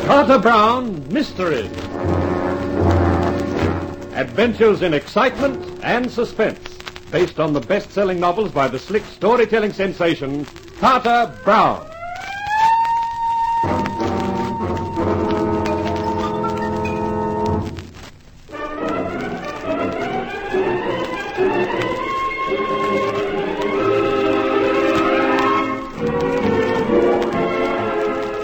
Carter 0.06 0.38
Brown 0.38 1.08
Mysteries. 1.12 1.70
Adventures 4.14 4.82
in 4.82 4.92
excitement 4.92 5.80
and 5.82 6.10
suspense, 6.10 6.58
based 7.10 7.40
on 7.40 7.52
the 7.52 7.60
best 7.60 7.90
selling 7.90 8.20
novels 8.20 8.52
by 8.52 8.68
the 8.68 8.78
slick 8.78 9.04
storytelling 9.04 9.72
sensation, 9.72 10.44
Carter 10.78 11.32
Brown. 11.42 11.84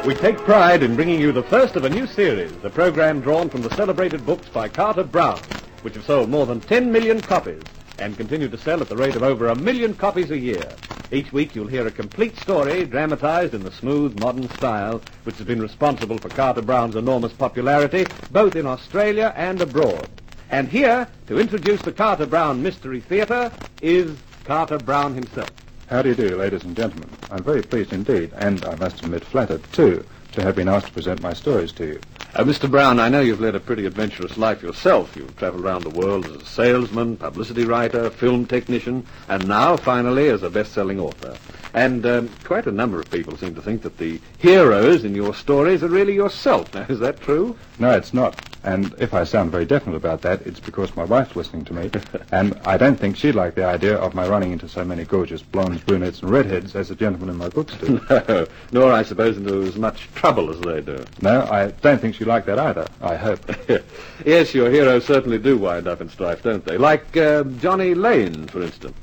We 0.06 0.14
take 0.14 0.38
pride 0.38 0.83
in 0.83 0.97
bringing 0.97 1.20
you 1.20 1.33
the 1.33 1.42
first 1.42 1.77
of 1.77 1.84
a 1.84 1.91
new 1.91 2.06
series, 2.06 2.53
a 2.62 2.70
program 2.70 3.20
drawn 3.20 3.50
from 3.50 3.62
the 3.62 3.75
celebrated 3.75 4.25
books 4.25 4.48
by 4.48 4.69
Carter 4.69 5.05
Brown, 5.05 5.38
which 5.83 5.94
have 5.94 6.05
sold 6.05 6.31
more 6.31 6.47
than 6.47 6.60
10 6.60 6.91
million 6.91 7.20
copies 7.20 7.62
and 7.98 8.17
continue 8.17 8.48
to 8.48 8.59
sell 8.59 8.81
at 8.81 8.89
the 8.89 8.97
rate 8.97 9.17
of 9.17 9.23
over 9.23 9.48
a 9.48 9.56
million 9.56 9.95
copies 9.95 10.31
a 10.31 10.39
year. 10.39 10.77
Each 11.11 11.33
week 11.33 11.55
you'll 11.55 11.67
hear 11.67 11.87
a 11.87 11.92
complete 11.92 12.37
story 12.37 12.84
dramatized 12.84 13.55
in 13.55 13.62
the 13.62 13.70
smooth 13.70 14.17
modern 14.17 14.48
style 14.48 15.00
which 15.25 15.37
has 15.37 15.47
been 15.47 15.61
responsible 15.61 16.19
for 16.19 16.28
Carter 16.31 16.62
Brown's 16.62 16.97
enormous 16.97 17.33
popularity 17.33 18.09
both 18.31 18.56
in 18.56 18.67
Australia 18.67 19.33
and 19.37 19.61
abroad. 19.61 20.09
And 20.50 20.69
here, 20.69 21.09
to 21.28 21.39
introduce 21.39 21.83
the 21.83 21.92
Carter 21.92 22.27
Brown 22.27 22.62
Mystery 22.62 23.00
Theater, 23.00 23.50
is 23.81 24.17
Carter 24.45 24.78
Brown 24.78 25.15
himself. 25.15 25.50
How 25.89 26.03
do 26.03 26.09
you 26.11 26.15
do, 26.15 26.37
ladies 26.37 26.65
and 26.65 26.77
gentlemen? 26.77 27.11
I'm 27.31 27.42
very 27.42 27.62
pleased 27.62 27.92
indeed, 27.92 28.33
and 28.37 28.65
I 28.65 28.75
must 28.77 29.03
admit 29.03 29.25
flattered, 29.25 29.62
too, 29.72 30.05
to 30.33 30.42
have 30.42 30.56
been 30.56 30.69
asked 30.69 30.87
to 30.87 30.92
present 30.92 31.20
my 31.20 31.33
stories 31.33 31.72
to 31.72 31.87
you. 31.87 32.00
Uh, 32.34 32.42
Mr. 32.42 32.68
Brown, 32.68 32.98
I 32.98 33.08
know 33.08 33.20
you've 33.20 33.40
led 33.40 33.54
a 33.54 33.60
pretty 33.60 33.86
adventurous 33.86 34.36
life 34.36 34.60
yourself. 34.60 35.14
You've 35.14 35.36
traveled 35.36 35.64
around 35.64 35.84
the 35.84 35.90
world 35.90 36.27
as 36.27 36.32
a 36.34 36.44
salesman, 36.44 37.16
publicity 37.16 37.64
writer, 37.64 38.10
film 38.10 38.44
technician, 38.44 39.06
and 39.28 39.46
now, 39.46 39.76
finally, 39.76 40.30
as 40.30 40.42
a 40.42 40.50
best-selling 40.50 40.98
author. 40.98 41.36
And 41.75 42.06
um, 42.06 42.30
quite 42.44 42.67
a 42.67 42.72
number 42.72 43.00
of 43.00 43.10
people 43.10 43.37
seem 43.37 43.54
to 43.56 43.62
think 43.62 43.82
that 43.82 43.98
the 43.98 44.21
heroes 44.38 45.04
in 45.04 45.15
your 45.15 45.34
stories 45.34 45.82
are 45.82 45.88
really 45.88 46.15
yourself. 46.15 46.72
Now, 46.72 46.87
is 46.88 47.00
that 47.00 47.21
true? 47.21 47.56
No, 47.81 47.91
it's 47.91 48.15
not. 48.15 48.41
And 48.62 48.94
if 48.98 49.12
I 49.12 49.25
sound 49.25 49.50
very 49.50 49.66
definite 49.66 49.97
about 49.97 50.22
that, 50.22 50.41
it's 50.47 50.60
because 50.60 50.97
my 50.97 51.04
wife's 51.04 51.37
listening 51.37 51.66
to 51.66 51.75
me, 51.75 51.91
and 52.32 52.59
I 52.65 52.78
don't 52.78 52.98
think 52.98 53.16
she'd 53.16 53.34
like 53.34 53.56
the 53.56 53.65
idea 53.65 53.97
of 53.97 54.15
my 54.15 54.26
running 54.26 54.53
into 54.53 54.69
so 54.69 54.84
many 54.84 55.04
gorgeous 55.04 55.43
blondes, 55.43 55.82
brunettes, 55.82 56.22
and 56.22 56.31
redheads 56.31 56.75
as 56.75 56.88
the 56.88 56.94
gentlemen 56.94 57.28
in 57.28 57.37
my 57.37 57.48
books 57.48 57.75
do. 57.75 58.00
No, 58.15 58.47
nor, 58.72 58.93
I 58.93 59.03
suppose, 59.03 59.37
into 59.37 59.62
as 59.62 59.77
much 59.77 60.09
trouble 60.15 60.50
as 60.50 60.60
they 60.60 60.81
do. 60.81 61.04
no, 61.21 61.43
I 61.43 61.72
don't 61.82 62.00
think 62.00 62.15
she'd 62.15 62.27
like 62.27 62.47
that 62.47 62.59
either, 62.59 62.87
I 63.00 63.16
hope. 63.16 63.41
yes, 64.25 64.54
your 64.54 64.71
heroes 64.71 65.04
certainly 65.04 65.38
do 65.38 65.59
wind 65.59 65.88
up 65.88 66.00
in 66.00 66.09
strife, 66.09 66.43
don't 66.43 66.65
they? 66.65 66.78
Like 66.78 67.16
uh, 67.16 67.43
Johnny 67.44 67.94
Lane, 67.94 68.47
for 68.47 68.62
instance. 68.62 68.97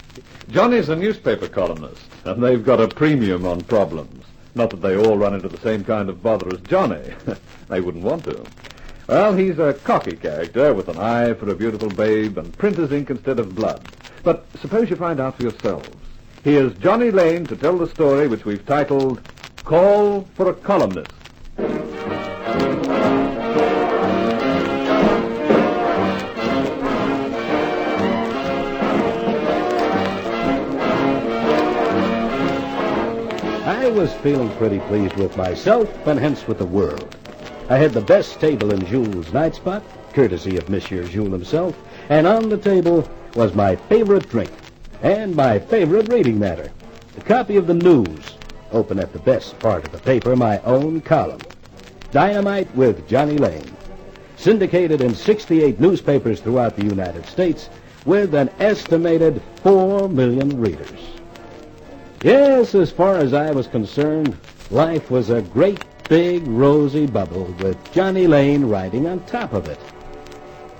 Johnny's 0.49 0.89
a 0.89 0.95
newspaper 0.95 1.47
columnist, 1.47 2.01
and 2.25 2.43
they've 2.43 2.63
got 2.63 2.81
a 2.81 2.87
premium 2.87 3.45
on 3.45 3.61
problems. 3.61 4.25
Not 4.53 4.69
that 4.71 4.81
they 4.81 4.97
all 4.97 5.17
run 5.17 5.33
into 5.33 5.47
the 5.47 5.59
same 5.59 5.83
kind 5.83 6.09
of 6.09 6.21
bother 6.21 6.53
as 6.53 6.59
Johnny. 6.61 7.13
they 7.69 7.79
wouldn't 7.79 8.03
want 8.03 8.25
to. 8.25 8.43
Well, 9.07 9.33
he's 9.33 9.59
a 9.59 9.73
cocky 9.73 10.15
character 10.15 10.73
with 10.73 10.87
an 10.89 10.97
eye 10.97 11.33
for 11.33 11.49
a 11.49 11.55
beautiful 11.55 11.89
babe 11.89 12.37
and 12.37 12.57
printer's 12.57 12.91
ink 12.91 13.09
instead 13.09 13.39
of 13.39 13.55
blood. 13.55 13.81
But 14.23 14.45
suppose 14.59 14.89
you 14.89 14.95
find 14.95 15.19
out 15.19 15.37
for 15.37 15.43
yourselves. 15.43 15.89
Here's 16.43 16.73
Johnny 16.75 17.11
Lane 17.11 17.45
to 17.47 17.55
tell 17.55 17.77
the 17.77 17.87
story 17.87 18.27
which 18.27 18.45
we've 18.45 18.65
titled 18.65 19.21
Call 19.63 20.27
for 20.35 20.49
a 20.49 20.53
Columnist. 20.53 21.11
I 33.81 33.89
was 33.89 34.13
feeling 34.13 34.55
pretty 34.57 34.77
pleased 34.81 35.15
with 35.15 35.35
myself 35.35 35.89
and 36.05 36.19
hence 36.19 36.47
with 36.47 36.59
the 36.59 36.65
world. 36.67 37.11
I 37.67 37.77
had 37.77 37.95
the 37.95 38.01
best 38.01 38.39
table 38.39 38.69
in 38.69 38.85
Jules' 38.85 39.33
night 39.33 39.55
spot, 39.55 39.81
courtesy 40.13 40.57
of 40.57 40.69
Monsieur 40.69 41.03
Jules 41.05 41.31
himself, 41.31 41.75
and 42.07 42.27
on 42.27 42.49
the 42.49 42.57
table 42.57 43.09
was 43.33 43.55
my 43.55 43.75
favorite 43.75 44.29
drink 44.29 44.51
and 45.01 45.35
my 45.35 45.57
favorite 45.57 46.07
reading 46.09 46.37
matter, 46.37 46.71
a 47.17 47.21
copy 47.21 47.55
of 47.57 47.65
the 47.65 47.73
news, 47.73 48.35
open 48.71 48.99
at 48.99 49.13
the 49.13 49.19
best 49.19 49.59
part 49.59 49.83
of 49.83 49.91
the 49.91 49.97
paper, 49.97 50.35
my 50.35 50.59
own 50.59 51.01
column. 51.01 51.41
Dynamite 52.11 52.73
with 52.75 53.07
Johnny 53.07 53.39
Lane, 53.39 53.75
syndicated 54.37 55.01
in 55.01 55.15
68 55.15 55.79
newspapers 55.79 56.39
throughout 56.39 56.75
the 56.75 56.85
United 56.85 57.25
States 57.25 57.67
with 58.05 58.35
an 58.35 58.51
estimated 58.59 59.41
4 59.63 60.07
million 60.07 60.61
readers. 60.61 61.20
Yes, 62.23 62.75
as 62.75 62.91
far 62.91 63.17
as 63.17 63.33
I 63.33 63.49
was 63.49 63.65
concerned, 63.65 64.37
life 64.69 65.09
was 65.09 65.31
a 65.31 65.41
great 65.41 65.83
big 66.07 66.45
rosy 66.45 67.07
bubble 67.07 67.45
with 67.59 67.93
Johnny 67.93 68.27
Lane 68.27 68.65
riding 68.65 69.07
on 69.07 69.25
top 69.25 69.53
of 69.53 69.67
it. 69.67 69.79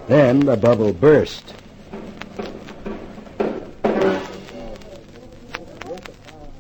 Then 0.08 0.42
the 0.42 0.56
bubble 0.56 0.94
burst. 0.94 1.56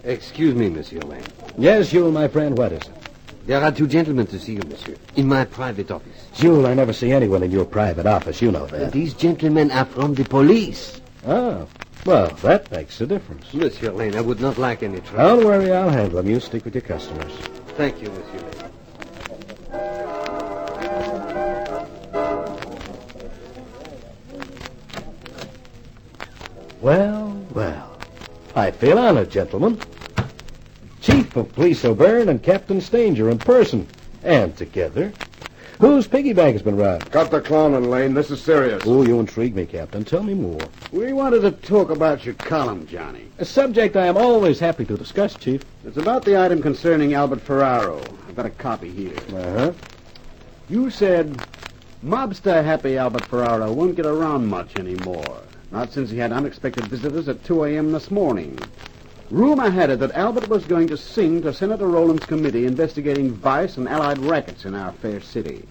Excuse 0.03 0.55
me, 0.55 0.69
Monsieur 0.69 0.99
Lane. 1.01 1.23
Yes, 1.59 1.91
Jules, 1.91 2.11
my 2.11 2.27
friend, 2.27 2.57
what 2.57 2.71
is 2.71 2.81
it? 2.81 2.93
There 3.45 3.61
are 3.61 3.71
two 3.71 3.87
gentlemen 3.87 4.25
to 4.27 4.39
see 4.39 4.53
you, 4.53 4.61
Monsieur, 4.67 4.95
in 5.15 5.27
my 5.27 5.45
private 5.45 5.91
office. 5.91 6.27
Jules, 6.33 6.65
I 6.65 6.73
never 6.73 6.93
see 6.93 7.11
anyone 7.11 7.43
in 7.43 7.51
your 7.51 7.65
private 7.65 8.07
office. 8.07 8.41
You 8.41 8.51
know 8.51 8.65
that. 8.67 8.91
These 8.91 9.13
gentlemen 9.13 9.69
are 9.69 9.85
from 9.85 10.15
the 10.15 10.23
police. 10.23 11.01
Oh, 11.27 11.67
well, 12.06 12.29
that 12.41 12.72
makes 12.72 13.00
a 13.01 13.07
difference. 13.07 13.53
Monsieur 13.53 13.91
Lane, 13.91 14.16
I 14.16 14.22
would 14.22 14.39
not 14.39 14.57
like 14.57 14.84
any 14.84 15.00
trouble. 15.01 15.38
Don't 15.38 15.45
worry, 15.45 15.72
I'll 15.72 15.89
handle 15.89 16.17
them. 16.17 16.29
You 16.29 16.39
stick 16.39 16.66
with 16.66 16.75
your 16.75 16.81
customers. 16.81 17.31
Thank 17.78 18.01
you, 18.01 18.09
Monsieur 18.09 18.39
Lane. 18.39 18.72
Well, 26.81 27.46
well. 27.53 27.97
I 28.55 28.72
feel 28.72 28.97
honored, 28.97 29.29
gentlemen. 29.29 29.79
Chief 30.99 31.35
of 31.35 31.53
Police 31.53 31.85
O'Byrne 31.85 32.29
and 32.29 32.41
Captain 32.41 32.81
Stanger 32.81 33.29
in 33.29 33.37
person. 33.37 33.87
And 34.23 34.55
together. 34.58 35.14
Whose 35.81 36.05
piggy 36.07 36.33
bank 36.33 36.53
has 36.53 36.61
been 36.61 36.78
robbed? 36.78 37.11
Cut 37.11 37.31
the 37.31 37.41
clowning, 37.41 37.89
Lane. 37.89 38.13
This 38.13 38.29
is 38.29 38.39
serious. 38.39 38.83
Oh, 38.85 39.01
you 39.01 39.19
intrigue 39.19 39.55
me, 39.55 39.66
Captain. 39.66 40.05
Tell 40.05 40.22
me 40.22 40.35
more. 40.35 40.61
We 40.91 41.11
wanted 41.11 41.39
to 41.39 41.49
talk 41.49 41.89
about 41.89 42.23
your 42.23 42.35
column, 42.35 42.85
Johnny. 42.85 43.25
A 43.39 43.45
subject 43.45 43.95
I 43.95 44.05
am 44.05 44.16
always 44.16 44.59
happy 44.59 44.85
to 44.85 44.95
discuss, 44.95 45.33
Chief. 45.33 45.63
It's 45.83 45.97
about 45.97 46.23
the 46.23 46.39
item 46.39 46.61
concerning 46.61 47.16
Albert 47.16 47.41
Ferraro. 47.41 47.99
I've 48.28 48.35
got 48.35 48.45
a 48.45 48.51
copy 48.51 48.91
here. 48.91 49.17
Uh-huh. 49.33 49.73
You 50.69 50.91
said 50.91 51.43
mobster 52.05 52.63
Happy 52.63 52.95
Albert 52.99 53.25
Ferraro 53.25 53.73
won't 53.73 53.95
get 53.95 54.05
around 54.05 54.45
much 54.45 54.77
anymore. 54.77 55.41
Not 55.72 55.91
since 55.91 56.11
he 56.11 56.17
had 56.19 56.31
unexpected 56.31 56.85
visitors 56.85 57.27
at 57.27 57.43
2 57.43 57.63
a.m. 57.63 57.91
this 57.91 58.11
morning. 58.11 58.59
Rumor 59.31 59.69
had 59.69 59.89
it 59.89 59.99
that 59.99 60.11
Albert 60.11 60.49
was 60.49 60.66
going 60.66 60.89
to 60.89 60.97
sing 60.97 61.41
to 61.43 61.53
Senator 61.53 61.87
Rowland's 61.87 62.25
committee 62.25 62.66
investigating 62.66 63.31
vice 63.31 63.78
and 63.78 63.87
allied 63.87 64.17
rackets 64.17 64.66
in 64.66 64.75
our 64.75 64.91
fair 64.91 65.22
city. 65.22 65.66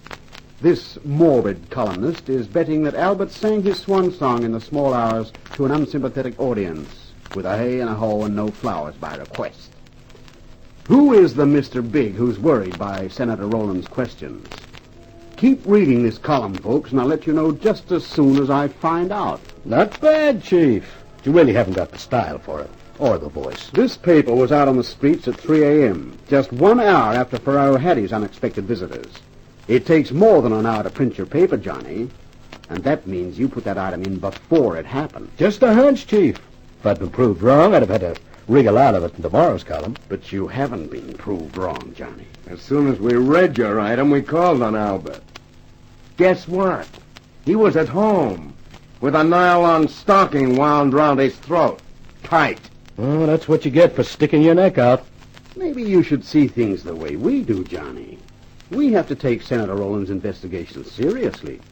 This 0.63 0.99
morbid 1.05 1.69
columnist 1.69 2.31
is 2.31 2.47
betting 2.47 2.85
that 2.85 2.95
Albert 2.95 3.31
sang 3.31 3.63
his 3.63 3.79
swan 3.79 4.13
song 4.13 4.45
in 4.45 4.53
the 4.53 4.63
small 4.63 4.95
hours 4.95 5.31
to 5.57 5.67
an 5.67 5.73
unsympathetic 5.73 6.41
audience, 6.41 7.13
with 7.35 7.45
a 7.45 7.55
hay 7.55 7.81
and 7.81 7.91
a 7.91 7.95
hoe 7.95 8.25
and 8.25 8.35
no 8.35 8.49
flowers 8.49 8.95
by 8.95 9.15
request. 9.17 9.71
Who 10.89 11.13
is 11.13 11.35
the 11.35 11.45
Mr. 11.45 11.83
Big 11.89 12.15
who's 12.15 12.39
worried 12.39 12.79
by 12.79 13.09
Senator 13.09 13.47
Rowland's 13.47 13.89
questions? 13.89 14.49
Keep 15.37 15.67
reading 15.67 16.03
this 16.03 16.17
column, 16.17 16.55
folks, 16.55 16.93
and 16.93 17.01
I'll 17.01 17.07
let 17.07 17.27
you 17.27 17.35
know 17.35 17.53
just 17.53 17.93
as 17.93 18.07
soon 18.07 18.39
as 18.41 18.49
I 18.49 18.69
find 18.69 19.13
out. 19.13 19.43
Not 19.67 20.01
bad, 20.01 20.43
Chief. 20.43 20.91
You 21.25 21.33
really 21.33 21.53
haven't 21.53 21.75
got 21.75 21.91
the 21.91 21.99
style 21.99 22.39
for 22.39 22.63
it, 22.63 22.71
or 23.01 23.19
the 23.19 23.29
voice. 23.29 23.71
This 23.71 23.97
paper 23.97 24.35
was 24.35 24.53
out 24.53 24.69
on 24.69 24.77
the 24.77 24.85
streets 24.85 25.27
at 25.27 25.37
3 25.37 25.63
a.m., 25.63 26.19
just 26.29 26.53
one 26.53 26.79
hour 26.79 27.15
after 27.15 27.39
Ferraro 27.39 27.77
had 27.77 27.97
his 27.97 28.13
unexpected 28.13 28.67
visitors. 28.67 29.13
It 29.67 29.87
takes 29.87 30.11
more 30.13 30.43
than 30.43 30.53
an 30.53 30.67
hour 30.67 30.83
to 30.83 30.91
print 30.91 31.17
your 31.17 31.27
paper, 31.27 31.57
Johnny, 31.57 32.11
and 32.69 32.85
that 32.85 33.07
means 33.07 33.39
you 33.39 33.49
put 33.49 33.65
that 33.65 33.79
item 33.79 34.03
in 34.03 34.19
before 34.19 34.77
it 34.77 34.87
happened. 34.87 35.31
Just 35.37 35.63
a 35.63 35.73
hunch, 35.73 36.07
Chief. 36.07 36.37
If 36.79 36.87
I'd 36.87 36.99
been 36.99 37.11
proved 37.11 37.43
wrong, 37.43 37.75
I'd 37.75 37.83
have 37.83 37.91
had 37.91 38.01
to 38.03 38.17
wriggle 38.49 38.79
out 38.79 38.95
of 38.95 39.05
it 39.05 39.15
in 39.17 39.23
tomorrow's 39.23 39.65
column. 39.65 39.97
But 40.09 40.31
you 40.31 40.47
haven't 40.47 40.91
been 40.91 41.15
proved 41.15 41.57
wrong, 41.57 41.93
Johnny. 41.97 42.27
As 42.49 42.61
soon 42.61 42.89
as 42.89 42.99
we 42.99 43.15
read 43.15 43.57
your 43.57 43.81
item, 43.81 44.11
we 44.11 44.23
called 44.23 44.63
on 44.63 44.77
Albert. 44.77 45.23
Guess 46.17 46.49
what? 46.49 46.89
He 47.45 47.55
was 47.55 47.77
at 47.77 47.89
home 47.89 48.55
with 49.01 49.15
a 49.15 49.25
nylon 49.25 49.89
stocking 49.89 50.57
wound 50.57 50.93
round 50.93 51.19
his 51.21 51.37
throat. 51.37 51.81
Tight. 52.23 52.61
Well, 53.01 53.27
that's 53.27 53.49
what 53.49 53.65
you 53.65 53.71
get 53.71 53.97
for 53.97 54.03
sticking 54.03 54.43
your 54.43 54.55
neck 54.55 54.77
out. 54.77 55.07
Maybe 55.57 55.83
you 55.83 56.03
should 56.03 56.23
see 56.23 56.47
things 56.47 56.83
the 56.83 56.95
way 56.95 57.17
we 57.17 57.43
do, 57.43 57.65
Johnny. 57.65 58.19
We 58.71 58.93
have 58.93 59.09
to 59.09 59.15
take 59.15 59.41
Senator 59.41 59.75
Rowland's 59.75 60.11
investigation 60.11 60.85
seriously. 60.85 61.63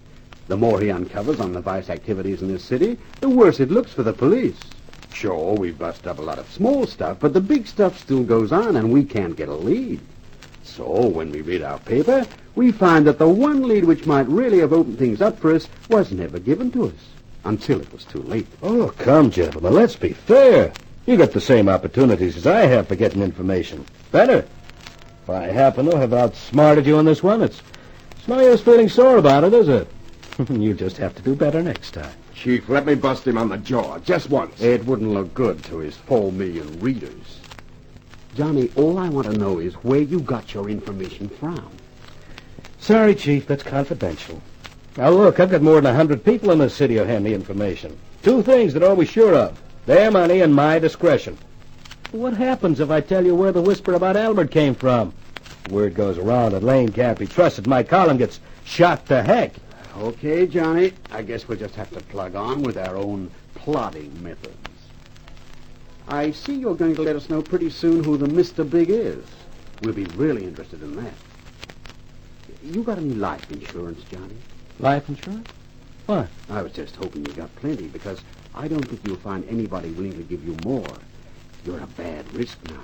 The 0.47 0.57
more 0.57 0.81
he 0.81 0.91
uncovers 0.91 1.39
on 1.39 1.53
the 1.53 1.61
vice 1.61 1.91
activities 1.91 2.41
in 2.41 2.49
this 2.49 2.65
city, 2.65 2.97
the 3.21 3.29
worse 3.29 3.61
it 3.61 3.71
looks 3.71 3.93
for 3.93 4.03
the 4.03 4.15
police. 4.15 4.59
Sure, 5.13 5.53
we 5.53 5.71
bust 5.71 6.07
up 6.07 6.19
a 6.19 6.23
lot 6.23 6.39
of 6.39 6.51
small 6.51 6.87
stuff, 6.87 7.19
but 7.21 7.35
the 7.35 7.43
big 7.43 7.67
stuff 7.67 8.01
still 8.01 8.25
goes 8.25 8.51
on, 8.51 8.77
and 8.77 8.91
we 8.91 9.05
can't 9.05 9.37
get 9.37 9.51
a 9.51 9.55
lead. 9.55 10.01
So, 10.63 11.09
when 11.09 11.31
we 11.31 11.43
read 11.43 11.61
our 11.61 11.79
paper, 11.81 12.27
we 12.55 12.73
find 12.73 13.07
that 13.07 13.19
the 13.19 13.29
one 13.29 13.69
lead 13.69 13.85
which 13.85 14.07
might 14.07 14.27
really 14.29 14.61
have 14.61 14.73
opened 14.73 14.99
things 14.99 15.21
up 15.21 15.39
for 15.39 15.55
us 15.55 15.69
was 15.91 16.11
never 16.11 16.39
given 16.39 16.71
to 16.71 16.87
us 16.87 17.11
until 17.45 17.83
it 17.83 17.93
was 17.93 18.07
too 18.07 18.23
late. 18.23 18.47
Oh, 18.63 18.95
come, 18.97 19.31
gentlemen, 19.31 19.75
let's 19.75 19.95
be 19.95 20.15
fair. 20.15 20.73
You 21.09 21.17
got 21.17 21.33
the 21.33 21.41
same 21.41 21.71
opportunities 21.71 22.37
as 22.37 22.47
I 22.47 22.67
have 22.67 22.89
for 22.89 22.95
getting 22.95 23.23
information. 23.23 23.83
Better. 24.13 24.47
If 25.23 25.31
I 25.31 25.45
happen 25.45 25.87
to 25.87 25.97
have 25.97 26.13
outsmarted 26.13 26.85
you 26.85 26.99
on 26.99 27.07
this 27.07 27.23
one, 27.23 27.41
it's, 27.41 27.63
it's 28.11 28.29
no 28.29 28.39
use 28.41 28.61
feeling 28.61 28.91
sore 28.91 29.17
about 29.17 29.45
it, 29.45 29.55
is 29.55 29.69
it? 29.71 29.89
you 30.51 30.75
just 30.75 30.99
have 30.99 31.15
to 31.15 31.23
do 31.23 31.35
better 31.35 31.63
next 31.63 31.93
time. 31.93 32.13
Chief, 32.35 32.69
let 32.69 32.85
me 32.85 32.95
bust 32.95 33.27
him 33.27 33.39
on 33.39 33.49
the 33.49 33.57
jaw 33.57 33.99
just 34.01 34.29
once. 34.29 34.61
It 34.61 34.85
wouldn't 34.85 35.09
look 35.09 35.33
good 35.33 35.65
to 35.65 35.79
his 35.79 35.97
four 35.97 36.31
million 36.31 36.79
readers. 36.79 37.41
Johnny, 38.35 38.71
all 38.77 38.99
I 38.99 39.09
want 39.09 39.33
to 39.33 39.39
know 39.39 39.61
is 39.61 39.73
where 39.77 40.03
you 40.03 40.21
got 40.21 40.53
your 40.53 40.69
information 40.69 41.31
from. 41.31 41.71
Sorry, 42.81 43.15
Chief, 43.15 43.47
that's 43.47 43.63
confidential. 43.63 44.43
Now, 44.99 45.09
look, 45.09 45.41
I've 45.41 45.51
got 45.51 45.63
more 45.63 45.77
than 45.81 45.87
a 45.87 45.97
hundred 45.97 46.23
people 46.23 46.51
in 46.51 46.59
this 46.59 46.75
city 46.75 46.97
who 46.97 47.05
hand 47.05 47.25
me 47.25 47.33
information. 47.33 47.99
Two 48.23 48.43
things 48.43 48.75
that 48.75 48.83
are 48.83 48.91
always 48.91 49.09
sure 49.09 49.35
of. 49.35 49.59
Their 49.89 50.11
money 50.11 50.43
and 50.43 50.55
my 50.55 50.79
discretion. 50.79 51.39
What 52.13 52.35
happens 52.35 52.79
if 52.79 52.91
I 52.91 53.01
tell 53.01 53.25
you 53.25 53.35
where 53.35 53.53
the 53.53 53.63
whisper 53.63 53.95
about 53.95 54.19
Albert 54.19 54.51
came 54.51 54.75
from? 54.75 55.15
Word 55.71 55.95
goes 55.95 56.19
around 56.19 56.53
that 56.53 56.63
Lane 56.63 56.91
can't 56.91 57.19
be 57.19 57.27
trusted. 57.27 57.67
My 57.67 57.83
column 57.83 58.19
gets 58.19 58.39
shot 58.67 59.07
to 59.07 59.23
heck. 59.23 59.55
Okay, 59.97 60.47
Johnny. 60.47 60.93
I 61.11 61.23
guess 61.23 61.49
we'll 61.49 61.57
just 61.57 61.75
have 61.77 61.91
to 61.93 62.01
plug 62.01 62.35
on 62.35 62.61
with 62.61 62.77
our 62.77 62.99
own 62.99 63.31
plotting 63.55 64.23
methods. 64.23 64.59
I 66.07 66.33
see 66.33 66.57
you're 66.57 66.75
going 66.75 66.95
to 66.97 67.03
let 67.03 67.17
us 67.17 67.31
know 67.31 67.41
pretty 67.41 67.71
soon 67.71 68.05
who 68.05 68.19
the 68.19 68.27
Mr. 68.27 68.69
Big 68.69 68.91
is. 68.91 69.25
We'll 69.81 69.95
be 69.95 70.05
really 70.17 70.45
interested 70.45 70.83
in 70.83 70.97
that. 70.97 71.15
You 72.63 72.83
got 72.83 72.99
any 72.99 73.15
life 73.15 73.51
insurance, 73.51 74.03
Johnny? 74.11 74.37
Life 74.81 75.09
insurance? 75.09 75.49
What? 76.05 76.29
I 76.51 76.61
was 76.61 76.73
just 76.73 76.97
hoping 76.97 77.25
you 77.25 77.33
got 77.33 77.55
plenty 77.57 77.87
because 77.87 78.21
I 78.55 78.69
don't 78.69 78.85
think 78.85 79.01
you'll 79.05 79.17
find 79.17 79.49
anybody 79.49 79.91
willing 79.91 80.17
to 80.17 80.23
give 80.23 80.45
you 80.45 80.57
more. 80.65 80.97
You're 81.65 81.81
a 81.81 81.87
bad 81.87 82.33
risk 82.35 82.59
now. 82.71 82.81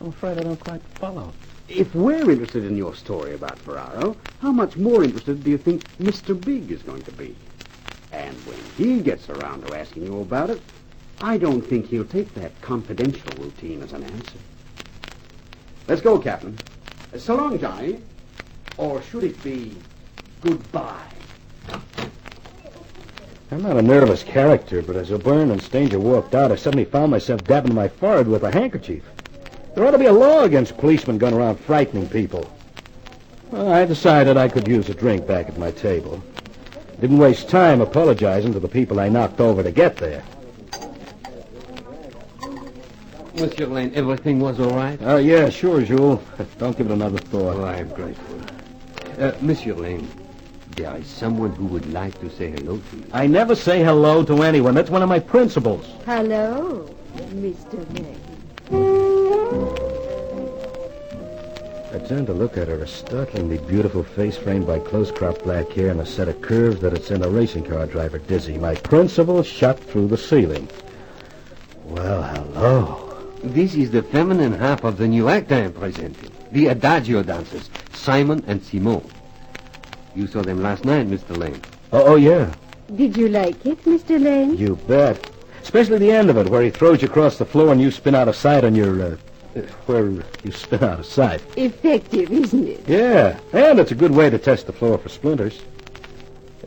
I'm 0.00 0.08
afraid 0.08 0.38
I 0.38 0.42
don't 0.42 0.60
quite 0.60 0.82
follow. 1.00 1.32
If 1.68 1.94
we're 1.94 2.30
interested 2.30 2.64
in 2.64 2.76
your 2.76 2.94
story 2.94 3.34
about 3.34 3.58
Ferraro, 3.58 4.16
how 4.40 4.52
much 4.52 4.76
more 4.76 5.04
interested 5.04 5.42
do 5.42 5.50
you 5.50 5.58
think 5.58 5.84
Mr. 5.98 6.38
Big 6.38 6.70
is 6.70 6.82
going 6.82 7.02
to 7.02 7.12
be? 7.12 7.36
And 8.12 8.34
when 8.46 8.58
he 8.76 9.00
gets 9.00 9.28
around 9.28 9.66
to 9.66 9.74
asking 9.74 10.06
you 10.06 10.20
about 10.20 10.50
it, 10.50 10.62
I 11.20 11.36
don't 11.36 11.62
think 11.62 11.86
he'll 11.88 12.04
take 12.04 12.32
that 12.34 12.58
confidential 12.62 13.32
routine 13.42 13.82
as 13.82 13.92
an 13.92 14.04
answer. 14.04 14.38
Let's 15.88 16.00
go, 16.00 16.18
Captain. 16.18 16.56
So 17.16 17.34
long, 17.34 17.58
Johnny. 17.58 18.00
Or 18.76 19.02
should 19.02 19.24
it 19.24 19.42
be 19.42 19.74
goodbye? 20.40 21.17
I'm 23.50 23.62
not 23.62 23.78
a 23.78 23.82
nervous 23.82 24.22
character, 24.22 24.82
but 24.82 24.96
as 24.96 25.10
O'Byrne 25.10 25.50
and 25.50 25.62
Stanger 25.62 25.98
walked 25.98 26.34
out, 26.34 26.52
I 26.52 26.56
suddenly 26.56 26.84
found 26.84 27.10
myself 27.10 27.44
dabbing 27.44 27.74
my 27.74 27.88
forehead 27.88 28.28
with 28.28 28.42
a 28.42 28.50
handkerchief. 28.50 29.02
There 29.74 29.86
ought 29.86 29.92
to 29.92 29.98
be 29.98 30.06
a 30.06 30.12
law 30.12 30.42
against 30.42 30.76
policemen 30.76 31.16
going 31.16 31.32
around 31.32 31.58
frightening 31.60 32.08
people. 32.08 32.50
Well, 33.50 33.72
I 33.72 33.86
decided 33.86 34.36
I 34.36 34.48
could 34.48 34.68
use 34.68 34.90
a 34.90 34.94
drink 34.94 35.26
back 35.26 35.48
at 35.48 35.56
my 35.56 35.70
table. 35.70 36.22
Didn't 37.00 37.16
waste 37.16 37.48
time 37.48 37.80
apologizing 37.80 38.52
to 38.52 38.60
the 38.60 38.68
people 38.68 39.00
I 39.00 39.08
knocked 39.08 39.40
over 39.40 39.62
to 39.62 39.70
get 39.70 39.96
there. 39.96 40.22
Monsieur 43.34 43.66
Lane, 43.66 43.92
everything 43.94 44.40
was 44.40 44.60
all 44.60 44.74
right? 44.74 44.98
Oh, 45.00 45.16
yeah, 45.16 45.48
sure, 45.48 45.80
Jules. 45.80 46.20
Don't 46.58 46.76
give 46.76 46.90
it 46.90 46.92
another 46.92 47.18
thought. 47.18 47.56
Oh, 47.56 47.64
I'm 47.64 47.88
grateful. 47.90 48.40
Uh, 49.18 49.32
Monsieur 49.40 49.74
Lane, 49.74 50.08
there 50.78 50.96
is 50.96 51.06
someone 51.08 51.50
who 51.56 51.66
would 51.66 51.92
like 51.92 52.18
to 52.20 52.30
say 52.30 52.50
hello 52.52 52.78
to 52.90 52.96
you. 52.96 53.04
I 53.12 53.26
never 53.26 53.56
say 53.56 53.82
hello 53.82 54.24
to 54.24 54.42
anyone. 54.42 54.74
That's 54.74 54.90
one 54.90 55.02
of 55.02 55.08
my 55.08 55.18
principles. 55.18 55.84
Hello, 56.06 56.88
Mr. 57.16 57.78
Lane. 57.98 58.20
I 61.92 61.98
turned 62.06 62.28
to 62.28 62.32
look 62.32 62.56
at 62.56 62.68
her, 62.68 62.76
a 62.76 62.86
startlingly 62.86 63.58
beautiful 63.58 64.04
face 64.04 64.36
framed 64.36 64.68
by 64.68 64.78
close-cropped 64.78 65.42
black 65.42 65.68
hair 65.70 65.90
and 65.90 66.00
a 66.00 66.06
set 66.06 66.28
of 66.28 66.40
curves 66.42 66.80
that'd 66.80 67.02
send 67.02 67.24
a 67.24 67.28
racing 67.28 67.64
car 67.64 67.86
driver 67.86 68.18
dizzy. 68.18 68.56
My 68.56 68.76
principles 68.76 69.48
shot 69.48 69.80
through 69.80 70.06
the 70.06 70.16
ceiling. 70.16 70.68
Well, 71.84 72.22
hello. 72.22 73.04
This 73.42 73.74
is 73.74 73.90
the 73.90 74.02
feminine 74.02 74.52
half 74.52 74.84
of 74.84 74.96
the 74.96 75.08
new 75.08 75.28
act 75.28 75.50
I 75.50 75.60
am 75.60 75.72
presenting. 75.72 76.30
The 76.52 76.68
Adagio 76.68 77.24
dancers, 77.24 77.68
Simon 77.94 78.44
and 78.46 78.62
Simone. 78.62 79.10
You 80.18 80.26
saw 80.26 80.42
them 80.42 80.60
last 80.60 80.84
night, 80.84 81.06
Mr. 81.06 81.36
Lane. 81.36 81.60
Oh, 81.92 82.14
oh, 82.14 82.16
yeah. 82.16 82.52
Did 82.96 83.16
you 83.16 83.28
like 83.28 83.64
it, 83.64 83.80
Mr. 83.84 84.20
Lane? 84.20 84.56
You 84.56 84.74
bet. 84.88 85.30
Especially 85.62 85.98
the 85.98 86.10
end 86.10 86.28
of 86.28 86.36
it, 86.36 86.48
where 86.48 86.60
he 86.60 86.70
throws 86.70 87.02
you 87.02 87.06
across 87.06 87.38
the 87.38 87.44
floor 87.44 87.70
and 87.70 87.80
you 87.80 87.92
spin 87.92 88.16
out 88.16 88.26
of 88.26 88.34
sight 88.34 88.64
on 88.64 88.74
your, 88.74 89.00
uh, 89.00 89.16
uh, 89.54 89.60
where 89.86 90.10
you 90.42 90.50
spin 90.50 90.82
out 90.82 90.98
of 90.98 91.06
sight. 91.06 91.40
Effective, 91.56 92.32
isn't 92.32 92.66
it? 92.66 92.88
Yeah, 92.88 93.38
and 93.52 93.78
it's 93.78 93.92
a 93.92 93.94
good 93.94 94.10
way 94.10 94.28
to 94.28 94.38
test 94.38 94.66
the 94.66 94.72
floor 94.72 94.98
for 94.98 95.08
splinters. 95.08 95.60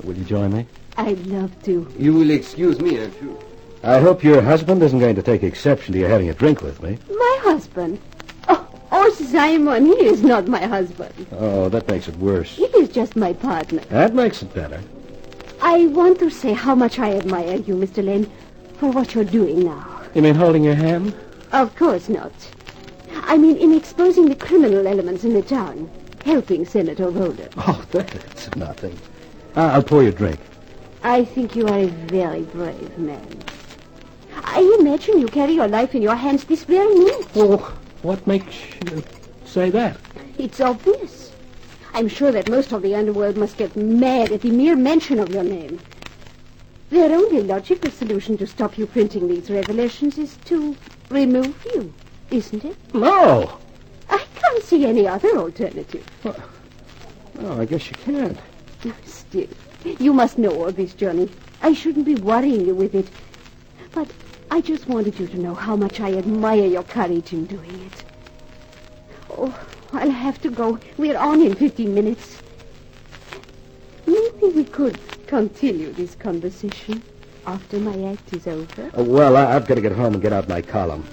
Will 0.01 0.15
you 0.15 0.23
join 0.23 0.53
me? 0.53 0.65
I'd 0.95 1.27
love 1.27 1.51
to. 1.63 1.93
You 1.99 2.13
will 2.13 2.31
excuse 2.31 2.79
me, 2.79 3.03
I'm 3.03 3.11
sure. 3.19 3.37
I 3.83 3.99
hope 3.99 4.23
your 4.23 4.41
husband 4.41 4.81
isn't 4.81 4.99
going 4.99 5.15
to 5.15 5.23
take 5.23 5.43
exception 5.43 5.91
to 5.91 5.99
you 5.99 6.05
having 6.05 6.29
a 6.29 6.33
drink 6.33 6.61
with 6.61 6.81
me. 6.81 6.97
My 7.09 7.39
husband. 7.41 7.99
Oh, 9.11 9.25
Simon, 9.25 9.87
he 9.87 10.05
is 10.05 10.23
not 10.23 10.47
my 10.47 10.65
husband. 10.65 11.27
Oh, 11.33 11.67
that 11.67 11.85
makes 11.89 12.07
it 12.07 12.15
worse. 12.15 12.55
He 12.55 12.63
is 12.63 12.87
just 12.87 13.17
my 13.17 13.33
partner. 13.33 13.81
That 13.89 14.13
makes 14.13 14.41
it 14.41 14.53
better. 14.53 14.81
I 15.61 15.87
want 15.87 16.19
to 16.19 16.29
say 16.29 16.53
how 16.53 16.75
much 16.75 16.97
I 16.97 17.17
admire 17.17 17.57
you, 17.57 17.75
Mr. 17.75 18.05
Lane, 18.05 18.31
for 18.77 18.89
what 18.89 19.13
you're 19.13 19.25
doing 19.25 19.65
now. 19.65 20.01
You 20.15 20.21
mean 20.21 20.35
holding 20.35 20.63
your 20.63 20.75
hand? 20.75 21.13
Of 21.51 21.75
course 21.75 22.07
not. 22.07 22.31
I 23.23 23.37
mean, 23.37 23.57
in 23.57 23.73
exposing 23.73 24.29
the 24.29 24.35
criminal 24.35 24.87
elements 24.87 25.25
in 25.25 25.33
the 25.33 25.41
town, 25.41 25.89
helping 26.23 26.65
Senator 26.65 27.09
Rowland. 27.09 27.49
Oh, 27.57 27.83
that's 27.91 28.55
nothing. 28.55 28.97
Uh, 29.57 29.71
I'll 29.73 29.83
pour 29.83 30.03
you 30.03 30.09
a 30.09 30.13
drink. 30.13 30.39
I 31.03 31.25
think 31.25 31.57
you 31.57 31.67
are 31.67 31.79
a 31.79 31.87
very 31.87 32.43
brave 32.43 32.97
man. 32.97 33.27
I 34.45 34.61
imagine 34.79 35.19
you 35.19 35.27
carry 35.27 35.53
your 35.53 35.67
life 35.67 35.95
in 35.95 36.01
your 36.01 36.15
hands 36.15 36.45
this 36.45 36.63
very 36.63 36.95
minute. 36.95 37.27
Oh, 37.35 37.77
what 38.01 38.25
makes 38.27 38.55
you 38.85 39.03
say 39.45 39.69
that? 39.69 39.97
It's 40.37 40.59
obvious. 40.59 41.31
I'm 41.93 42.07
sure 42.07 42.31
that 42.31 42.49
most 42.49 42.71
of 42.71 42.81
the 42.81 42.95
underworld 42.95 43.37
must 43.37 43.57
get 43.57 43.75
mad 43.75 44.31
at 44.31 44.41
the 44.41 44.51
mere 44.51 44.75
mention 44.75 45.19
of 45.19 45.29
your 45.29 45.43
name. 45.43 45.79
Their 46.89 47.11
only 47.13 47.41
logical 47.41 47.91
solution 47.91 48.37
to 48.37 48.47
stop 48.47 48.77
you 48.77 48.85
printing 48.85 49.27
these 49.27 49.49
revelations 49.49 50.17
is 50.17 50.37
to 50.45 50.75
remove 51.09 51.65
you, 51.73 51.93
isn't 52.31 52.65
it? 52.65 52.77
No. 52.93 53.57
I 54.09 54.23
can't 54.35 54.63
see 54.63 54.85
any 54.85 55.07
other 55.07 55.37
alternative. 55.37 56.05
Oh, 56.25 57.61
I 57.61 57.65
guess 57.65 57.89
you 57.89 57.95
can't. 57.97 58.37
Still, 59.05 59.47
you 59.99 60.13
must 60.13 60.37
know 60.37 60.51
all 60.63 60.71
this, 60.71 60.93
Johnny. 60.93 61.29
I 61.61 61.73
shouldn't 61.73 62.05
be 62.05 62.15
worrying 62.15 62.65
you 62.65 62.75
with 62.75 62.95
it. 62.95 63.07
But 63.93 64.09
I 64.51 64.59
just 64.59 64.85
wanted 64.85 65.17
you 65.17 65.27
to 65.27 65.37
know 65.37 65.55
how 65.55 65.77
much 65.77 66.01
I 66.01 66.13
admire 66.13 66.65
your 66.65 66.83
courage 66.83 67.31
in 67.31 67.45
doing 67.45 67.89
it. 67.89 68.03
Oh, 69.29 69.57
I'll 69.93 70.11
have 70.11 70.41
to 70.41 70.51
go. 70.51 70.77
We're 70.97 71.17
on 71.17 71.41
in 71.41 71.55
15 71.55 71.93
minutes. 71.93 72.41
Maybe 74.05 74.47
we 74.53 74.65
could 74.65 74.99
continue 75.25 75.93
this 75.93 76.15
conversation 76.15 77.01
after 77.47 77.79
my 77.79 78.11
act 78.11 78.33
is 78.33 78.45
over. 78.45 78.91
Uh, 78.97 79.03
well, 79.05 79.37
I, 79.37 79.55
I've 79.55 79.67
got 79.67 79.75
to 79.75 79.81
get 79.81 79.93
home 79.93 80.15
and 80.15 80.21
get 80.21 80.33
out 80.33 80.49
my 80.49 80.61
column. 80.61 81.07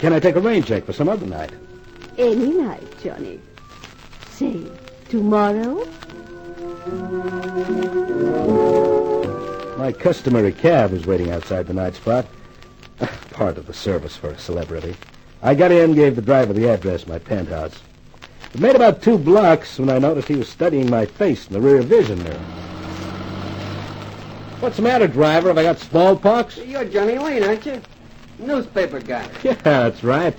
Can 0.00 0.12
I 0.12 0.18
take 0.18 0.34
a 0.34 0.40
rain 0.40 0.64
check 0.64 0.84
for 0.84 0.92
some 0.92 1.08
other 1.08 1.24
night? 1.24 1.52
Any 2.18 2.50
night, 2.50 2.82
Johnny. 3.00 3.40
Say, 4.30 4.60
tomorrow? 5.08 5.84
My 9.78 9.92
customary 9.92 10.52
cab 10.52 10.92
is 10.92 11.06
waiting 11.06 11.30
outside 11.30 11.68
the 11.68 11.74
night 11.74 11.94
spot. 11.94 12.26
Part 13.32 13.56
of 13.56 13.66
the 13.66 13.72
service 13.72 14.16
for 14.16 14.30
a 14.30 14.38
celebrity. 14.38 14.94
I 15.42 15.54
got 15.54 15.72
in, 15.72 15.94
gave 15.94 16.16
the 16.16 16.22
driver 16.22 16.52
the 16.52 16.68
address 16.68 17.06
my 17.06 17.18
penthouse. 17.18 17.80
It 18.54 18.60
made 18.60 18.76
about 18.76 19.02
two 19.02 19.16
blocks 19.16 19.78
when 19.78 19.88
I 19.88 19.98
noticed 19.98 20.28
he 20.28 20.36
was 20.36 20.48
studying 20.48 20.90
my 20.90 21.06
face 21.06 21.46
in 21.46 21.54
the 21.54 21.60
rear 21.60 21.80
vision 21.80 22.22
mirror. 22.22 22.38
What's 24.60 24.76
the 24.76 24.82
matter, 24.82 25.08
driver? 25.08 25.48
Have 25.48 25.58
I 25.58 25.62
got 25.62 25.78
smallpox? 25.78 26.58
You're 26.58 26.84
Johnny 26.84 27.18
Lane, 27.18 27.42
aren't 27.42 27.66
you? 27.66 27.80
Newspaper 28.38 29.00
guy. 29.00 29.26
Yeah, 29.42 29.54
that's 29.54 30.04
right. 30.04 30.36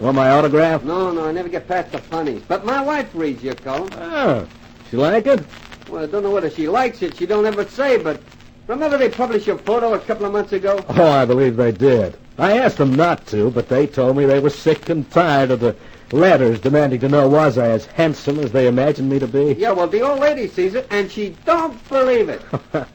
Want 0.00 0.16
my 0.16 0.30
autograph? 0.30 0.84
No, 0.84 1.10
no, 1.12 1.24
I 1.24 1.32
never 1.32 1.48
get 1.48 1.66
past 1.66 1.92
the 1.92 1.98
funnies. 1.98 2.42
But 2.46 2.64
my 2.66 2.80
wife 2.82 3.08
reads 3.14 3.42
your 3.42 3.54
column. 3.54 3.90
Oh, 3.94 4.46
she 4.90 4.96
like 4.96 5.26
it? 5.26 5.42
Well, 5.88 6.02
I 6.02 6.06
don't 6.06 6.22
know 6.22 6.30
whether 6.30 6.50
she 6.50 6.68
likes 6.68 7.00
it. 7.02 7.16
She 7.16 7.26
don't 7.26 7.46
ever 7.46 7.64
say, 7.64 7.96
but 7.96 8.20
remember 8.66 8.98
they 8.98 9.08
published 9.08 9.46
your 9.46 9.58
photo 9.58 9.94
a 9.94 9.98
couple 9.98 10.26
of 10.26 10.32
months 10.32 10.52
ago? 10.52 10.84
Oh, 10.90 11.10
I 11.10 11.24
believe 11.24 11.56
they 11.56 11.72
did. 11.72 12.16
I 12.38 12.58
asked 12.58 12.78
them 12.78 12.94
not 12.94 13.26
to, 13.28 13.50
but 13.50 13.68
they 13.68 13.86
told 13.86 14.16
me 14.16 14.24
they 14.26 14.40
were 14.40 14.50
sick 14.50 14.88
and 14.88 15.08
tired 15.10 15.50
of 15.52 15.60
the 15.60 15.76
letters 16.12 16.60
demanding 16.60 17.00
to 17.00 17.08
know 17.08 17.28
was 17.28 17.58
I 17.58 17.68
as 17.68 17.86
handsome 17.86 18.38
as 18.40 18.50
they 18.52 18.66
imagined 18.66 19.08
me 19.08 19.18
to 19.20 19.28
be. 19.28 19.52
Yeah, 19.54 19.70
well, 19.72 19.86
the 19.86 20.00
old 20.02 20.20
lady 20.20 20.48
sees 20.48 20.74
it, 20.74 20.86
and 20.90 21.10
she 21.10 21.36
don't 21.44 21.88
believe 21.88 22.28
it. 22.28 22.42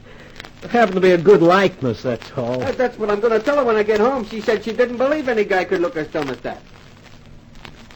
It 0.62 0.68
happened 0.68 0.96
to 0.96 1.00
be 1.00 1.12
a 1.12 1.16
good 1.16 1.40
likeness, 1.40 2.02
that's 2.02 2.32
all. 2.36 2.58
That- 2.58 2.76
That's 2.76 2.98
what 2.98 3.10
I'm 3.10 3.18
going 3.18 3.32
to 3.32 3.40
tell 3.42 3.56
her 3.56 3.64
when 3.64 3.76
I 3.76 3.82
get 3.82 3.98
home. 3.98 4.26
She 4.26 4.42
said 4.42 4.62
she 4.62 4.74
didn't 4.74 4.98
believe 4.98 5.26
any 5.26 5.42
guy 5.42 5.64
could 5.64 5.80
look 5.80 5.96
as 5.96 6.06
dumb 6.08 6.28
as 6.28 6.38
that. 6.40 6.60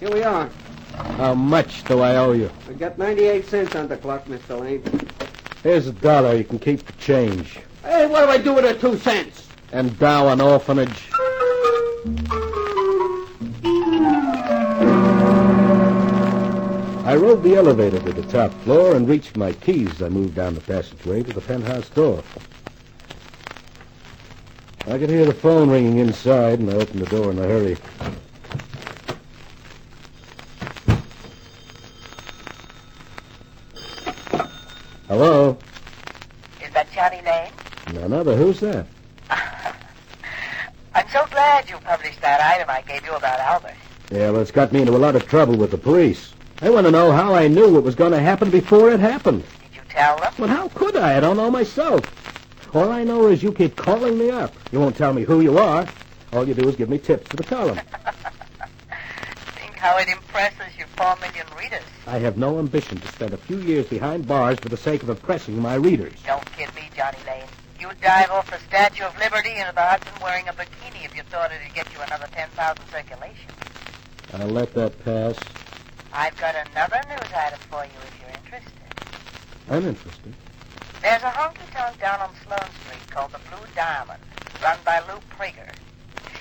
Here 0.00 0.10
we 0.10 0.22
are. 0.22 0.48
How 1.18 1.34
much 1.34 1.84
do 1.84 2.00
I 2.00 2.16
owe 2.16 2.32
you? 2.32 2.50
We 2.66 2.72
got 2.76 2.96
98 2.96 3.44
cents 3.46 3.74
on 3.74 3.86
the 3.88 3.98
clock, 3.98 4.24
Mr. 4.24 4.58
Lane. 4.58 4.82
Here's 5.62 5.88
a 5.88 5.92
dollar. 5.92 6.36
You 6.36 6.44
can 6.44 6.58
keep 6.58 6.86
the 6.86 6.94
change. 6.94 7.58
Hey, 7.82 8.06
what 8.06 8.24
do 8.24 8.30
I 8.30 8.38
do 8.38 8.54
with 8.54 8.64
the 8.64 8.72
two 8.88 8.96
cents? 8.96 9.46
Endow 9.74 10.32
an 10.32 10.40
orphanage. 10.40 11.10
I 17.06 17.16
rode 17.16 17.42
the 17.42 17.54
elevator 17.56 17.98
to 17.98 18.12
the 18.12 18.24
top 18.24 18.52
floor 18.62 18.94
and 18.94 19.08
reached 19.08 19.38
my 19.38 19.52
keys 19.54 19.88
as 19.92 20.02
I 20.02 20.10
moved 20.10 20.34
down 20.34 20.54
the 20.54 20.60
passageway 20.60 21.22
to 21.22 21.32
the 21.32 21.40
penthouse 21.40 21.88
door. 21.88 22.22
I 24.86 24.98
could 24.98 25.08
hear 25.08 25.24
the 25.24 25.32
phone 25.32 25.70
ringing 25.70 25.96
inside, 25.96 26.58
and 26.58 26.68
I 26.70 26.74
opened 26.74 27.00
the 27.00 27.06
door 27.06 27.30
in 27.30 27.38
a 27.38 27.42
hurry. 27.42 27.78
Hello? 35.08 35.56
Is 36.62 36.70
that 36.74 36.92
Johnny 36.92 37.22
Lane? 37.24 37.52
No, 37.94 38.08
no, 38.08 38.22
but 38.22 38.36
who's 38.36 38.60
that? 38.60 38.86
I'm 41.44 41.62
glad 41.62 41.68
you 41.68 41.76
published 41.84 42.22
that 42.22 42.40
item 42.40 42.70
I 42.70 42.80
gave 42.80 43.04
you 43.04 43.12
about 43.12 43.38
Albert. 43.38 43.74
Yeah, 44.10 44.30
well, 44.30 44.40
it's 44.40 44.50
got 44.50 44.72
me 44.72 44.80
into 44.80 44.96
a 44.96 44.98
lot 44.98 45.14
of 45.14 45.28
trouble 45.28 45.56
with 45.56 45.72
the 45.72 45.76
police. 45.76 46.32
They 46.56 46.70
want 46.70 46.86
to 46.86 46.90
know 46.90 47.12
how 47.12 47.34
I 47.34 47.48
knew 47.48 47.70
what 47.70 47.82
was 47.82 47.94
going 47.94 48.12
to 48.12 48.18
happen 48.18 48.48
before 48.48 48.90
it 48.90 48.98
happened. 48.98 49.44
Did 49.62 49.76
you 49.76 49.82
tell 49.90 50.18
them? 50.18 50.32
Well, 50.38 50.48
how 50.48 50.68
could 50.68 50.96
I? 50.96 51.18
I 51.18 51.20
don't 51.20 51.36
know 51.36 51.50
myself. 51.50 52.00
All 52.74 52.90
I 52.90 53.04
know 53.04 53.26
is 53.26 53.42
you 53.42 53.52
keep 53.52 53.76
calling 53.76 54.16
me 54.16 54.30
up. 54.30 54.54
You 54.72 54.80
won't 54.80 54.96
tell 54.96 55.12
me 55.12 55.22
who 55.22 55.42
you 55.42 55.58
are. 55.58 55.86
All 56.32 56.48
you 56.48 56.54
do 56.54 56.66
is 56.66 56.76
give 56.76 56.88
me 56.88 56.96
tips 56.96 57.28
for 57.28 57.36
the 57.36 57.44
column. 57.44 57.76
Think 59.54 59.76
how 59.76 59.98
it 59.98 60.08
impresses 60.08 60.78
your 60.78 60.86
four 60.96 61.14
million 61.16 61.46
readers. 61.58 61.84
I 62.06 62.20
have 62.20 62.38
no 62.38 62.58
ambition 62.58 62.98
to 63.00 63.08
spend 63.08 63.34
a 63.34 63.36
few 63.36 63.58
years 63.58 63.86
behind 63.86 64.26
bars 64.26 64.58
for 64.60 64.70
the 64.70 64.78
sake 64.78 65.02
of 65.02 65.10
impressing 65.10 65.60
my 65.60 65.74
readers. 65.74 66.14
Don't 66.24 66.50
kid 66.52 66.74
me, 66.74 66.88
Johnny 66.96 67.18
Lane. 67.26 67.44
You'd 67.84 68.00
dive 68.00 68.30
off 68.30 68.50
the 68.50 68.58
Statue 68.60 69.04
of 69.04 69.14
Liberty 69.18 69.56
into 69.56 69.72
the 69.74 69.82
Hudson 69.82 70.14
wearing 70.22 70.48
a 70.48 70.54
bikini 70.54 71.04
if 71.04 71.14
you 71.14 71.22
thought 71.24 71.52
it'd 71.52 71.74
get 71.74 71.92
you 71.92 72.00
another 72.00 72.26
10,000 72.32 72.82
circulation. 72.90 73.52
I'll 74.32 74.46
let 74.48 74.72
that 74.72 75.04
pass. 75.04 75.38
I've 76.10 76.34
got 76.38 76.54
another 76.54 77.02
news 77.10 77.30
item 77.36 77.58
for 77.68 77.84
you 77.84 77.92
if 78.08 78.20
you're 78.22 78.30
interested. 78.42 78.72
I'm 79.68 79.84
interested. 79.84 80.32
There's 81.02 81.20
a 81.24 81.26
honky-tonk 81.26 82.00
down 82.00 82.20
on 82.20 82.30
Sloane 82.46 82.72
Street 82.86 83.10
called 83.10 83.32
the 83.32 83.40
Blue 83.50 83.66
Diamond, 83.76 84.22
run 84.62 84.78
by 84.86 85.00
Lou 85.00 85.20
Prager. 85.36 85.68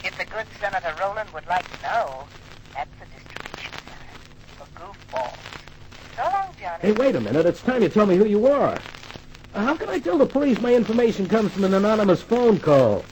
If 0.06 0.18
the 0.18 0.24
good 0.24 0.48
Senator 0.62 0.96
Rowland 0.98 1.30
would 1.34 1.48
like 1.48 1.70
to 1.76 1.82
know, 1.84 2.24
that's 2.74 2.90
the 3.02 3.06
distribution 3.20 3.74
center 3.84 4.16
for 4.56 4.68
goofballs. 4.80 5.38
So 6.16 6.24
long, 6.24 6.56
Johnny. 6.58 6.80
Hey, 6.80 6.92
wait 6.94 7.18
a 7.18 7.20
minute. 7.20 7.46
It's 7.46 7.62
time 7.62 7.84
you 7.84 7.90
tell 7.90 8.06
me 8.06 8.16
who 8.16 8.24
you 8.24 8.48
are. 8.48 8.80
How 9.54 9.76
can 9.76 9.88
I 9.90 10.00
tell 10.00 10.18
the 10.18 10.26
police 10.26 10.60
my 10.62 10.74
information 10.74 11.28
comes 11.28 11.52
from 11.52 11.64
an 11.64 11.76
anonymous 11.76 12.24
phone 12.24 12.60
call? 12.60 13.06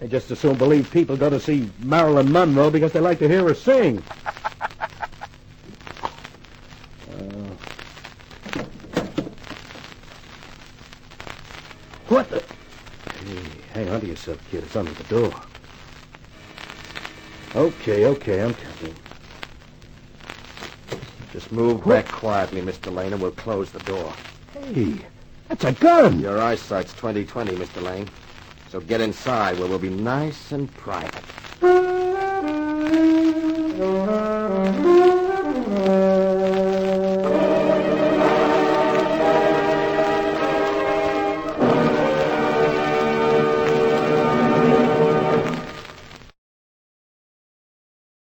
They 0.00 0.08
just 0.08 0.30
as 0.30 0.38
soon 0.38 0.56
believe 0.56 0.90
people 0.90 1.16
go 1.16 1.28
to 1.28 1.38
see 1.38 1.70
Marilyn 1.80 2.32
Monroe 2.32 2.70
because 2.70 2.92
they 2.92 3.00
like 3.00 3.18
to 3.18 3.28
hear 3.28 3.46
her 3.46 3.54
sing. 3.54 4.02
Uh, 7.12 7.54
what 12.08 12.30
the? 12.30 12.42
Hey, 13.24 13.42
hang 13.74 13.90
on 13.90 14.00
to 14.00 14.06
yourself, 14.06 14.38
kid. 14.50 14.64
It's 14.64 14.76
under 14.76 14.92
the 14.92 15.04
door. 15.04 15.34
Okay, 17.54 18.06
okay, 18.06 18.42
I'm 18.42 18.54
coming. 18.54 18.94
Just 21.32 21.52
move 21.52 21.84
back 21.84 22.08
quietly, 22.08 22.62
Mr. 22.62 22.92
Lane, 22.92 23.12
and 23.12 23.20
we'll 23.20 23.32
close 23.32 23.70
the 23.70 23.80
door. 23.80 24.12
Hey, 24.52 24.96
that's 25.54 25.76
a 25.78 25.80
gun. 25.80 26.20
Your 26.20 26.40
eyesight's 26.40 26.92
20-20, 26.94 27.26
Mr. 27.56 27.82
Lane. 27.82 28.10
So 28.70 28.80
get 28.80 29.00
inside 29.00 29.56
where 29.58 29.68
we'll 29.68 29.78
be 29.78 29.88
nice 29.88 30.50
and 30.50 30.72
private. 30.74 31.22